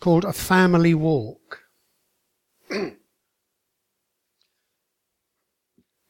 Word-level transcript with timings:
Called 0.00 0.24
A 0.24 0.32
Family 0.32 0.94
Walk. 0.94 1.62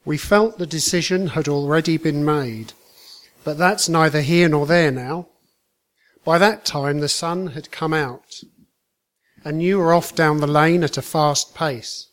we 0.04 0.16
felt 0.16 0.58
the 0.58 0.66
decision 0.66 1.28
had 1.28 1.48
already 1.48 1.96
been 1.96 2.24
made, 2.24 2.72
but 3.44 3.58
that's 3.58 3.88
neither 3.88 4.22
here 4.22 4.48
nor 4.48 4.66
there 4.66 4.90
now. 4.90 5.28
By 6.24 6.38
that 6.38 6.64
time, 6.64 7.00
the 7.00 7.08
sun 7.08 7.48
had 7.48 7.70
come 7.70 7.92
out, 7.92 8.42
and 9.44 9.62
you 9.62 9.78
were 9.78 9.92
off 9.92 10.14
down 10.14 10.38
the 10.38 10.46
lane 10.46 10.82
at 10.84 10.96
a 10.96 11.02
fast 11.02 11.54
pace. 11.54 12.08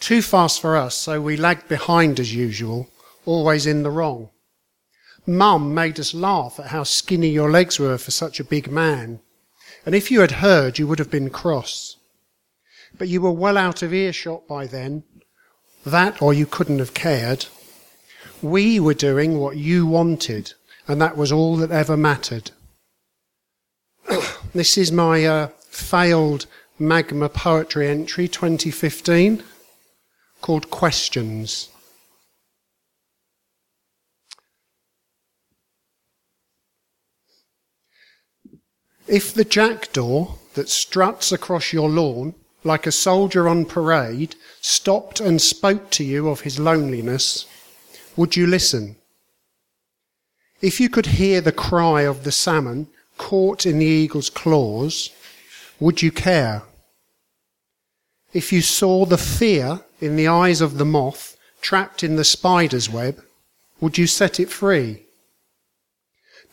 Too 0.00 0.22
fast 0.22 0.60
for 0.60 0.76
us, 0.76 0.94
so 0.94 1.20
we 1.20 1.36
lagged 1.36 1.68
behind 1.68 2.18
as 2.18 2.34
usual, 2.34 2.88
always 3.24 3.66
in 3.66 3.82
the 3.82 3.90
wrong. 3.90 4.30
Mum 5.26 5.72
made 5.72 5.98
us 5.98 6.12
laugh 6.12 6.60
at 6.60 6.66
how 6.66 6.82
skinny 6.82 7.28
your 7.28 7.50
legs 7.50 7.78
were 7.78 7.96
for 7.96 8.10
such 8.10 8.40
a 8.40 8.44
big 8.44 8.70
man, 8.70 9.20
and 9.86 9.94
if 9.94 10.10
you 10.10 10.20
had 10.20 10.32
heard, 10.32 10.78
you 10.78 10.86
would 10.86 10.98
have 10.98 11.10
been 11.10 11.30
cross. 11.30 11.96
But 12.96 13.08
you 13.08 13.20
were 13.20 13.32
well 13.32 13.58
out 13.58 13.82
of 13.82 13.92
earshot 13.92 14.46
by 14.46 14.66
then. 14.66 15.04
That 15.84 16.22
or 16.22 16.32
you 16.32 16.46
couldn't 16.46 16.78
have 16.78 16.94
cared. 16.94 17.46
We 18.40 18.80
were 18.80 18.94
doing 18.94 19.38
what 19.38 19.56
you 19.56 19.86
wanted, 19.86 20.54
and 20.88 21.00
that 21.00 21.16
was 21.16 21.32
all 21.32 21.56
that 21.56 21.70
ever 21.70 21.96
mattered. 21.96 22.52
this 24.54 24.78
is 24.78 24.92
my 24.92 25.24
uh, 25.24 25.48
failed 25.68 26.46
Magma 26.78 27.28
Poetry 27.28 27.88
entry 27.88 28.28
2015 28.28 29.42
called 30.40 30.70
Questions. 30.70 31.68
If 39.14 39.32
the 39.32 39.44
jackdaw 39.44 40.34
that 40.54 40.68
struts 40.68 41.30
across 41.30 41.72
your 41.72 41.88
lawn 41.88 42.34
like 42.64 42.84
a 42.84 42.90
soldier 42.90 43.46
on 43.46 43.64
parade 43.64 44.34
stopped 44.60 45.20
and 45.20 45.40
spoke 45.40 45.90
to 45.90 46.02
you 46.02 46.28
of 46.28 46.40
his 46.40 46.58
loneliness, 46.58 47.46
would 48.16 48.34
you 48.34 48.48
listen? 48.48 48.96
If 50.60 50.80
you 50.80 50.88
could 50.88 51.06
hear 51.06 51.40
the 51.40 51.52
cry 51.52 52.02
of 52.02 52.24
the 52.24 52.32
salmon 52.32 52.88
caught 53.16 53.66
in 53.66 53.78
the 53.78 53.86
eagle's 53.86 54.30
claws, 54.30 55.10
would 55.78 56.02
you 56.02 56.10
care? 56.10 56.64
If 58.32 58.52
you 58.52 58.62
saw 58.62 59.06
the 59.06 59.16
fear 59.16 59.84
in 60.00 60.16
the 60.16 60.26
eyes 60.26 60.60
of 60.60 60.76
the 60.76 60.84
moth 60.84 61.36
trapped 61.60 62.02
in 62.02 62.16
the 62.16 62.24
spider's 62.24 62.90
web, 62.90 63.22
would 63.80 63.96
you 63.96 64.08
set 64.08 64.40
it 64.40 64.50
free? 64.50 65.03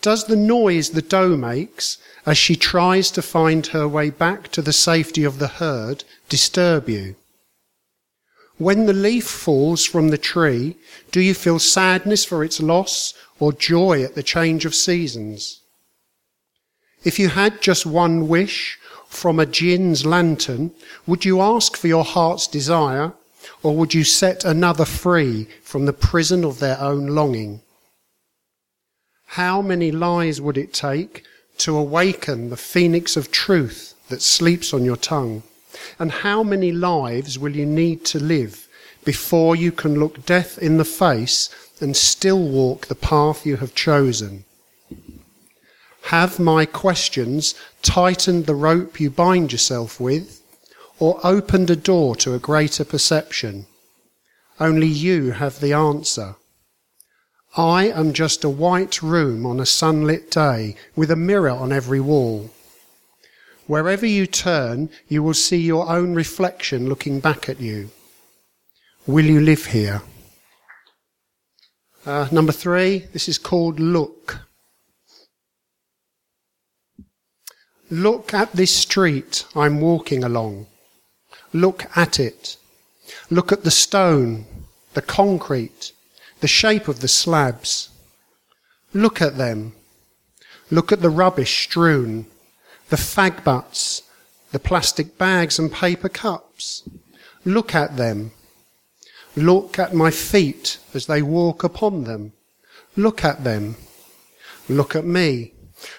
Does 0.02 0.26
the 0.26 0.36
noise 0.36 0.90
the 0.90 1.02
doe 1.04 1.38
makes 1.38 2.00
as 2.26 2.38
she 2.38 2.56
tries 2.56 3.12
to 3.12 3.22
find 3.22 3.68
her 3.68 3.88
way 3.88 4.10
back 4.10 4.52
to 4.54 4.62
the 4.62 4.74
safety 4.74 5.24
of 5.24 5.38
the 5.38 5.48
herd 5.48 6.04
disturb 6.28 6.90
you? 6.90 7.16
When 8.58 8.88
the 8.88 8.94
leaf 8.94 9.26
falls 9.26 9.86
from 9.86 10.10
the 10.10 10.18
tree, 10.18 10.76
do 11.12 11.20
you 11.20 11.34
feel 11.34 11.60
sadness 11.60 12.26
for 12.26 12.44
its 12.44 12.60
loss 12.60 13.14
or 13.40 13.54
joy 13.54 14.04
at 14.04 14.16
the 14.16 14.24
change 14.24 14.66
of 14.66 14.76
seasons? 14.76 15.62
If 17.04 17.20
you 17.20 17.30
had 17.30 17.62
just 17.62 17.86
one 17.86 18.28
wish 18.28 18.80
from 19.08 19.40
a 19.40 19.46
jinn's 19.46 20.06
lantern, 20.06 20.72
would 21.06 21.26
you 21.26 21.42
ask 21.42 21.76
for 21.76 21.88
your 21.88 22.04
heart's 22.04 22.48
desire 22.48 23.14
or 23.64 23.76
would 23.76 23.94
you 23.94 24.04
set 24.04 24.46
another 24.46 24.86
free 24.86 25.48
from 25.64 25.86
the 25.86 25.94
prison 25.94 26.44
of 26.44 26.60
their 26.60 26.80
own 26.80 27.08
longing? 27.08 27.62
How 29.36 29.62
many 29.62 29.94
lies 29.94 30.42
would 30.42 30.58
it 30.58 30.74
take 30.74 31.24
to 31.60 31.78
awaken 31.78 32.50
the 32.50 32.58
phoenix 32.58 33.16
of 33.16 33.32
truth 33.32 33.96
that 34.10 34.22
sleeps 34.22 34.74
on 34.74 34.84
your 34.84 34.98
tongue? 34.98 35.44
And 35.98 36.12
how 36.12 36.44
many 36.44 36.74
lives 36.74 37.40
will 37.40 37.56
you 37.56 37.66
need 37.66 38.04
to 38.08 38.20
live 38.20 38.68
before 39.06 39.56
you 39.56 39.72
can 39.72 39.98
look 39.98 40.26
death 40.26 40.58
in 40.58 40.76
the 40.76 40.84
face 40.84 41.50
and 41.80 41.96
still 41.96 42.44
walk 42.44 42.88
the 42.88 42.96
path 42.96 43.46
you 43.46 43.56
have 43.56 43.74
chosen? 43.74 44.44
Have 46.08 46.38
my 46.38 46.66
questions 46.66 47.56
tightened 47.82 48.48
the 48.48 48.62
rope 48.70 49.00
you 49.00 49.10
bind 49.10 49.54
yourself 49.54 49.98
with, 49.98 50.42
or 51.00 51.26
opened 51.26 51.70
a 51.70 51.78
door 51.78 52.18
to 52.18 52.34
a 52.34 52.40
greater 52.40 52.84
perception? 52.84 53.66
Only 54.60 54.88
you 54.88 55.32
have 55.32 55.62
the 55.62 55.72
answer. 55.72 56.36
I 57.58 57.88
am 57.90 58.14
just 58.14 58.46
a 58.46 58.50
white 58.50 59.02
room 59.02 59.46
on 59.46 59.60
a 59.60 59.66
sunlit 59.66 60.32
day 60.32 60.76
with 60.96 61.12
a 61.12 61.18
mirror 61.18 61.50
on 61.50 61.74
every 61.74 62.00
wall. 62.00 62.50
Wherever 63.68 64.06
you 64.06 64.26
turn, 64.26 64.90
you 65.10 65.22
will 65.22 65.34
see 65.34 65.58
your 65.58 65.90
own 65.90 66.14
reflection 66.14 66.88
looking 66.88 67.20
back 67.20 67.50
at 67.50 67.60
you. 67.60 67.90
Will 69.06 69.26
you 69.26 69.42
live 69.42 69.66
here? 69.68 70.02
Uh, 72.06 72.28
number 72.32 72.54
three, 72.54 73.00
this 73.12 73.28
is 73.28 73.38
called 73.38 73.80
Look. 73.80 74.40
Look 77.90 78.34
at 78.34 78.54
this 78.54 78.74
street 78.74 79.46
I'm 79.56 79.82
walking 79.82 80.24
along. 80.24 80.68
Look 81.52 81.86
at 81.98 82.18
it. 82.18 82.56
Look 83.30 83.52
at 83.52 83.66
the 83.66 83.72
stone, 83.72 84.46
the 84.94 85.02
concrete, 85.02 85.92
the 86.42 86.48
shape 86.48 86.88
of 86.88 87.00
the 87.00 87.08
slabs. 87.08 87.90
Look 88.94 89.22
at 89.22 89.38
them. 89.38 89.74
Look 90.70 90.92
at 90.92 91.02
the 91.02 91.10
rubbish 91.10 91.64
strewn, 91.64 92.26
the 92.90 92.96
fag 92.96 93.44
butts, 93.44 94.04
the 94.52 94.60
plastic 94.60 95.18
bags 95.18 95.60
and 95.60 95.72
paper 95.72 96.10
cups. 96.10 96.88
Look 97.46 97.74
at 97.74 97.98
them. 97.98 98.32
Look 99.36 99.80
at 99.80 99.94
my 99.94 100.12
feet 100.12 100.80
as 100.94 101.06
they 101.06 101.22
walk 101.22 101.64
upon 101.64 102.04
them. 102.04 102.34
Look 102.96 103.24
at 103.24 103.44
them. 103.44 103.78
Look 104.68 104.96
at 104.96 105.06
me. 105.06 105.54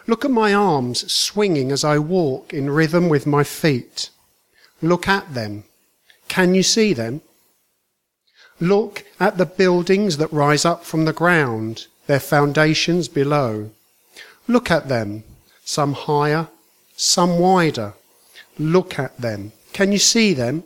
Look 0.07 0.25
at 0.25 0.31
my 0.31 0.53
arms 0.55 1.11
swinging 1.13 1.73
as 1.73 1.85
I 1.85 1.99
walk 1.99 2.53
in 2.53 2.71
rhythm 2.71 3.09
with 3.09 3.27
my 3.27 3.45
feet. 3.45 4.11
Look 4.81 5.09
at 5.09 5.35
them. 5.35 5.65
Can 6.29 6.55
you 6.55 6.63
see 6.63 6.93
them? 6.93 7.23
Look 8.63 9.03
at 9.19 9.39
the 9.39 9.45
buildings 9.45 10.19
that 10.19 10.33
rise 10.33 10.65
up 10.65 10.85
from 10.85 11.05
the 11.05 11.13
ground, 11.13 11.89
their 12.07 12.21
foundations 12.21 13.09
below. 13.09 13.73
Look 14.47 14.71
at 14.71 14.87
them, 14.89 15.25
some 15.65 15.95
higher, 15.95 16.47
some 16.97 17.41
wider. 17.41 17.95
Look 18.61 19.01
at 19.01 19.21
them. 19.21 19.51
Can 19.73 19.91
you 19.91 19.99
see 19.99 20.33
them? 20.33 20.63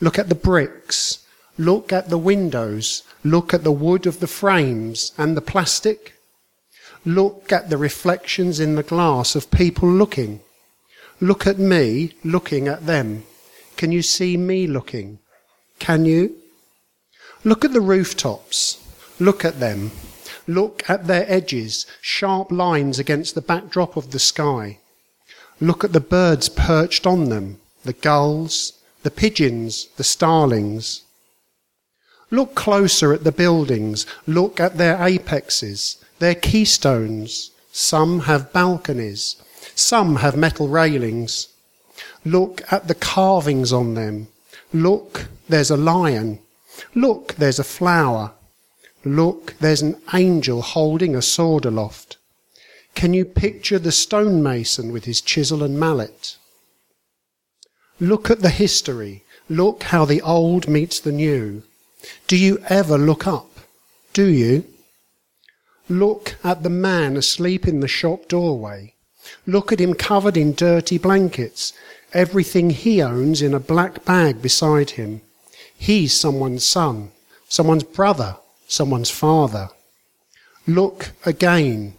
Look 0.00 0.18
at 0.18 0.28
the 0.28 0.34
bricks. 0.34 1.26
Look 1.56 1.94
at 1.94 2.10
the 2.10 2.18
windows. 2.18 3.04
Look 3.24 3.54
at 3.54 3.64
the 3.64 3.72
wood 3.72 4.06
of 4.06 4.20
the 4.20 4.26
frames 4.26 5.12
and 5.16 5.34
the 5.34 5.40
plastic. 5.40 6.12
Look 7.06 7.50
at 7.50 7.70
the 7.70 7.78
reflections 7.78 8.60
in 8.60 8.74
the 8.74 8.82
glass 8.82 9.34
of 9.34 9.50
people 9.50 9.88
looking. 9.88 10.40
Look 11.22 11.46
at 11.46 11.58
me 11.58 12.12
looking 12.22 12.68
at 12.68 12.84
them. 12.84 13.24
Can 13.78 13.92
you 13.92 14.02
see 14.02 14.36
me 14.36 14.66
looking? 14.66 15.20
Can 15.78 16.04
you? 16.04 16.41
Look 17.44 17.64
at 17.64 17.72
the 17.72 17.80
rooftops. 17.80 18.78
Look 19.18 19.44
at 19.44 19.58
them. 19.58 19.90
Look 20.46 20.88
at 20.88 21.06
their 21.06 21.24
edges, 21.30 21.86
sharp 22.00 22.50
lines 22.50 22.98
against 22.98 23.34
the 23.34 23.40
backdrop 23.40 23.96
of 23.96 24.10
the 24.10 24.18
sky. 24.18 24.78
Look 25.60 25.84
at 25.84 25.92
the 25.92 26.00
birds 26.00 26.48
perched 26.48 27.06
on 27.06 27.28
them, 27.28 27.60
the 27.84 27.92
gulls, 27.92 28.72
the 29.02 29.10
pigeons, 29.10 29.88
the 29.96 30.04
starlings. 30.04 31.02
Look 32.30 32.54
closer 32.54 33.12
at 33.12 33.24
the 33.24 33.32
buildings. 33.32 34.06
Look 34.26 34.58
at 34.58 34.78
their 34.78 34.96
apexes, 34.96 35.96
their 36.18 36.34
keystones. 36.34 37.50
Some 37.72 38.20
have 38.20 38.52
balconies. 38.52 39.36
Some 39.74 40.16
have 40.16 40.36
metal 40.36 40.68
railings. 40.68 41.48
Look 42.24 42.62
at 42.72 42.88
the 42.88 42.94
carvings 42.94 43.72
on 43.72 43.94
them. 43.94 44.28
Look, 44.72 45.26
there's 45.48 45.70
a 45.70 45.76
lion. 45.76 46.38
Look, 46.94 47.34
there's 47.34 47.58
a 47.58 47.64
flower. 47.64 48.32
Look, 49.04 49.54
there's 49.58 49.82
an 49.82 50.00
angel 50.12 50.62
holding 50.62 51.14
a 51.14 51.22
sword 51.22 51.64
aloft. 51.64 52.18
Can 52.94 53.14
you 53.14 53.24
picture 53.24 53.78
the 53.78 53.92
stonemason 53.92 54.92
with 54.92 55.04
his 55.04 55.20
chisel 55.20 55.62
and 55.62 55.78
mallet? 55.78 56.36
Look 57.98 58.30
at 58.30 58.40
the 58.40 58.50
history. 58.50 59.24
Look 59.48 59.84
how 59.84 60.04
the 60.04 60.22
old 60.22 60.68
meets 60.68 61.00
the 61.00 61.12
new. 61.12 61.62
Do 62.26 62.36
you 62.36 62.62
ever 62.68 62.98
look 62.98 63.26
up? 63.26 63.50
Do 64.12 64.26
you? 64.26 64.64
Look 65.88 66.36
at 66.44 66.62
the 66.62 66.70
man 66.70 67.16
asleep 67.16 67.66
in 67.66 67.80
the 67.80 67.88
shop 67.88 68.28
doorway. 68.28 68.94
Look 69.46 69.72
at 69.72 69.80
him 69.80 69.94
covered 69.94 70.36
in 70.36 70.54
dirty 70.54 70.98
blankets, 70.98 71.72
everything 72.12 72.70
he 72.70 73.02
owns 73.02 73.42
in 73.42 73.54
a 73.54 73.60
black 73.60 74.04
bag 74.04 74.42
beside 74.42 74.90
him. 74.90 75.22
He's 75.82 76.14
someone's 76.14 76.64
son, 76.64 77.10
someone's 77.48 77.82
brother, 77.82 78.36
someone's 78.68 79.10
father. 79.10 79.70
Look 80.64 81.10
again. 81.26 81.94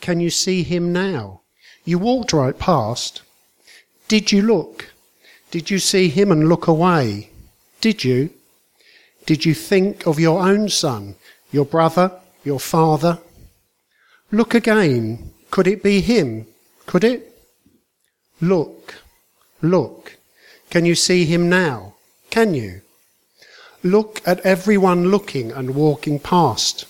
Can 0.00 0.20
you 0.20 0.30
see 0.30 0.62
him 0.62 0.92
now? 0.92 1.40
You 1.84 1.98
walked 1.98 2.32
right 2.32 2.56
past. 2.56 3.22
Did 4.06 4.30
you 4.30 4.40
look? 4.42 4.92
Did 5.50 5.68
you 5.68 5.80
see 5.80 6.10
him 6.10 6.30
and 6.30 6.48
look 6.48 6.68
away? 6.68 7.30
Did 7.80 8.04
you? 8.04 8.30
Did 9.26 9.44
you 9.44 9.52
think 9.52 10.06
of 10.06 10.20
your 10.20 10.40
own 10.40 10.68
son, 10.68 11.16
your 11.50 11.64
brother, 11.64 12.12
your 12.44 12.60
father? 12.60 13.18
Look 14.30 14.54
again. 14.54 15.32
Could 15.50 15.66
it 15.66 15.82
be 15.82 16.02
him? 16.02 16.46
Could 16.86 17.02
it? 17.02 17.36
Look, 18.40 18.94
look. 19.60 20.18
Can 20.70 20.84
you 20.84 20.94
see 20.94 21.24
him 21.24 21.48
now? 21.48 21.96
Can 22.30 22.54
you? 22.54 22.82
Look 23.84 24.22
at 24.24 24.38
everyone 24.40 25.10
looking 25.10 25.50
and 25.50 25.74
walking 25.74 26.20
past. 26.20 26.84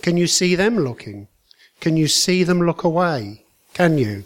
Can 0.00 0.16
you 0.16 0.26
see 0.26 0.54
them 0.54 0.78
looking? 0.78 1.28
Can 1.80 1.98
you 1.98 2.08
see 2.08 2.42
them 2.42 2.62
look 2.62 2.84
away? 2.84 3.44
Can 3.74 3.98
you? 3.98 4.24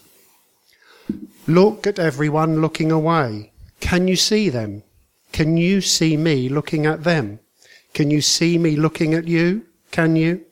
Look 1.49 1.85
at 1.85 1.99
everyone 1.99 2.61
looking 2.61 2.93
away. 2.93 3.51
Can 3.81 4.07
you 4.07 4.15
see 4.15 4.49
them? 4.49 4.85
Can 5.33 5.57
you 5.57 5.81
see 5.81 6.17
me 6.17 6.49
looking 6.49 6.87
at 6.87 7.03
them? 7.03 7.41
Can 7.93 8.11
you 8.11 8.21
see 8.21 8.57
me 8.57 8.77
looking 8.77 9.13
at 9.13 9.27
you? 9.27 9.67
Can 9.91 10.15
you? 10.15 10.45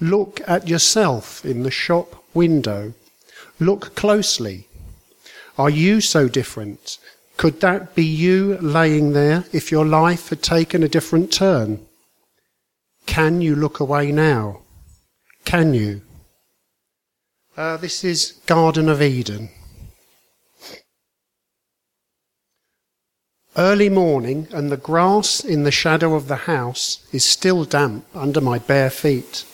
Look 0.00 0.40
at 0.46 0.66
yourself 0.66 1.44
in 1.44 1.62
the 1.62 1.70
shop 1.70 2.24
window. 2.32 2.94
Look 3.60 3.94
closely. 3.94 4.66
Are 5.58 5.70
you 5.70 6.00
so 6.00 6.26
different? 6.26 6.96
Could 7.38 7.60
that 7.60 7.94
be 7.94 8.04
you 8.04 8.58
laying 8.58 9.12
there 9.12 9.44
if 9.52 9.70
your 9.70 9.86
life 9.86 10.30
had 10.30 10.42
taken 10.42 10.82
a 10.82 10.88
different 10.88 11.32
turn? 11.32 11.86
Can 13.06 13.40
you 13.40 13.54
look 13.54 13.78
away 13.78 14.10
now? 14.10 14.62
Can 15.44 15.72
you? 15.72 16.02
Uh, 17.56 17.76
this 17.76 18.02
is 18.02 18.32
Garden 18.46 18.88
of 18.88 19.00
Eden. 19.00 19.50
Early 23.56 23.88
morning, 23.88 24.48
and 24.50 24.70
the 24.70 24.76
grass 24.76 25.38
in 25.38 25.62
the 25.62 25.70
shadow 25.70 26.16
of 26.16 26.26
the 26.26 26.48
house 26.52 27.06
is 27.12 27.24
still 27.24 27.64
damp 27.64 28.04
under 28.16 28.40
my 28.40 28.58
bare 28.58 28.90
feet. 28.90 29.44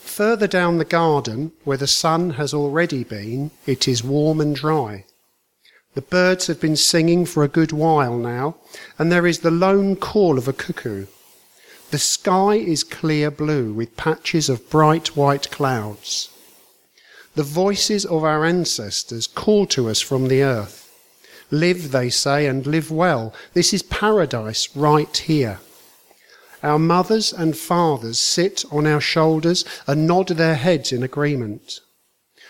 Further 0.00 0.48
down 0.48 0.78
the 0.78 0.84
garden, 0.84 1.52
where 1.62 1.78
the 1.78 1.86
sun 1.86 2.30
has 2.30 2.52
already 2.52 3.04
been, 3.04 3.52
it 3.64 3.86
is 3.86 4.02
warm 4.02 4.40
and 4.40 4.56
dry. 4.56 5.04
The 5.96 6.02
birds 6.02 6.46
have 6.48 6.60
been 6.60 6.76
singing 6.76 7.24
for 7.24 7.42
a 7.42 7.48
good 7.48 7.72
while 7.72 8.18
now, 8.18 8.56
and 8.98 9.10
there 9.10 9.26
is 9.26 9.38
the 9.38 9.50
lone 9.50 9.96
call 9.96 10.36
of 10.36 10.46
a 10.46 10.52
cuckoo. 10.52 11.06
The 11.90 11.98
sky 11.98 12.56
is 12.56 12.84
clear 12.84 13.30
blue 13.30 13.72
with 13.72 13.96
patches 13.96 14.50
of 14.50 14.68
bright 14.68 15.16
white 15.16 15.50
clouds. 15.50 16.28
The 17.34 17.42
voices 17.42 18.04
of 18.04 18.24
our 18.24 18.44
ancestors 18.44 19.26
call 19.26 19.64
to 19.68 19.88
us 19.88 20.02
from 20.02 20.28
the 20.28 20.42
earth. 20.42 20.92
Live, 21.50 21.92
they 21.92 22.10
say, 22.10 22.46
and 22.46 22.66
live 22.66 22.90
well. 22.90 23.32
This 23.54 23.72
is 23.72 23.82
paradise 23.82 24.68
right 24.76 25.16
here. 25.16 25.60
Our 26.62 26.78
mothers 26.78 27.32
and 27.32 27.56
fathers 27.56 28.18
sit 28.18 28.66
on 28.70 28.86
our 28.86 29.00
shoulders 29.00 29.64
and 29.86 30.06
nod 30.06 30.28
their 30.28 30.56
heads 30.56 30.92
in 30.92 31.02
agreement. 31.02 31.80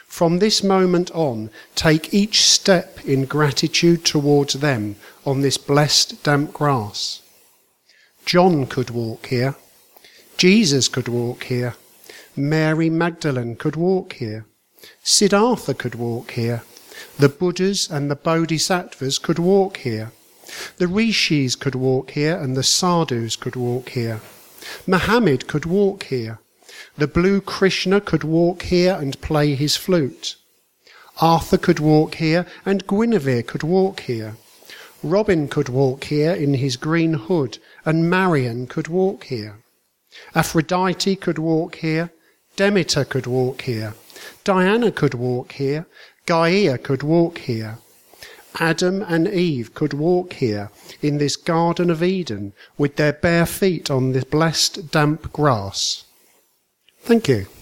From 0.06 0.38
this 0.38 0.62
moment 0.62 1.10
on, 1.10 1.50
take 1.74 2.14
each 2.14 2.42
step 2.42 3.04
in 3.04 3.26
gratitude 3.26 4.04
towards 4.04 4.54
them 4.54 4.96
on 5.24 5.42
this 5.42 5.58
blessed 5.58 6.22
damp 6.22 6.52
grass. 6.52 7.20
John 8.24 8.66
could 8.66 8.90
walk 8.90 9.26
here. 9.26 9.54
Jesus 10.36 10.88
could 10.88 11.08
walk 11.08 11.44
here. 11.44 11.74
Mary 12.34 12.90
Magdalene 12.90 13.56
could 13.56 13.76
walk 13.76 14.14
here. 14.14 14.46
Siddhartha 15.02 15.74
could 15.74 15.94
walk 15.94 16.32
here. 16.32 16.62
The 17.18 17.28
Buddhas 17.28 17.90
and 17.90 18.10
the 18.10 18.16
Bodhisattvas 18.16 19.18
could 19.18 19.38
walk 19.38 19.78
here. 19.78 20.12
The 20.76 20.86
Rishis 20.86 21.56
could 21.56 21.74
walk 21.74 22.12
here 22.12 22.36
and 22.36 22.56
the 22.56 22.62
Sadhus 22.62 23.36
could 23.36 23.56
walk 23.56 23.90
here. 23.90 24.20
Muhammad 24.86 25.46
could 25.46 25.64
walk 25.64 26.04
here. 26.04 26.38
The 26.96 27.06
blue 27.06 27.40
Krishna 27.40 28.00
could 28.00 28.25
walk 28.25 28.62
here 28.62 28.94
and 28.94 29.20
play 29.20 29.55
his 29.55 29.76
flute. 29.76 30.37
Arthur 31.20 31.58
could 31.58 31.81
walk 31.81 32.17
here 32.17 32.46
and 32.64 32.87
Guinevere 32.87 33.43
could 33.43 33.62
walk 33.62 34.00
here. 34.00 34.37
Robin 35.02 35.49
could 35.49 35.69
walk 35.69 36.05
here 36.05 36.32
in 36.32 36.55
his 36.55 36.76
green 36.76 37.14
hood 37.14 37.58
and 37.84 38.11
Marian 38.11 38.67
could 38.67 38.88
walk 38.88 39.25
here. 39.25 39.62
Aphrodite 40.34 41.17
could 41.17 41.38
walk 41.38 41.76
here. 41.76 42.11
Demeter 42.56 43.05
could 43.05 43.26
walk 43.26 43.62
here. 43.62 43.94
Diana 44.44 44.90
could 44.90 45.14
walk 45.14 45.52
here. 45.52 45.87
Gaia 46.25 46.78
could 46.78 47.02
walk 47.02 47.38
here. 47.38 47.78
Adam 48.58 49.02
and 49.02 49.28
Eve 49.28 49.75
could 49.75 49.93
walk 49.93 50.32
here 50.34 50.70
in 51.02 51.19
this 51.19 51.37
Garden 51.37 51.90
of 51.90 52.02
Eden 52.02 52.55
with 52.78 52.96
their 52.96 53.12
bare 53.12 53.44
feet 53.44 53.90
on 53.90 54.12
the 54.12 54.25
blessed 54.25 54.90
damp 54.90 55.31
grass. 55.32 56.05
Thank 57.06 57.28
you. 57.28 57.55